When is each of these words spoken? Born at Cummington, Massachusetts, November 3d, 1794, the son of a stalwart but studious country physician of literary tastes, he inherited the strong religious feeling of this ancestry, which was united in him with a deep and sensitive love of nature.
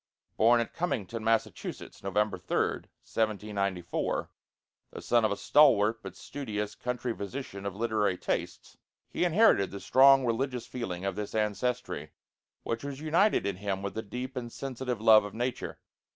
Born 0.35 0.59
at 0.61 0.73
Cummington, 0.73 1.23
Massachusetts, 1.23 2.01
November 2.01 2.39
3d, 2.39 2.85
1794, 3.05 4.31
the 4.89 4.99
son 4.99 5.23
of 5.23 5.31
a 5.31 5.37
stalwart 5.37 6.01
but 6.01 6.15
studious 6.15 6.73
country 6.73 7.15
physician 7.15 7.67
of 7.67 7.75
literary 7.75 8.17
tastes, 8.17 8.79
he 9.11 9.23
inherited 9.25 9.69
the 9.69 9.79
strong 9.79 10.25
religious 10.25 10.65
feeling 10.65 11.05
of 11.05 11.15
this 11.15 11.35
ancestry, 11.35 12.13
which 12.63 12.83
was 12.83 12.99
united 12.99 13.45
in 13.45 13.57
him 13.57 13.83
with 13.83 13.95
a 13.95 14.01
deep 14.01 14.35
and 14.35 14.51
sensitive 14.51 14.99
love 14.99 15.23
of 15.23 15.35
nature. 15.35 15.77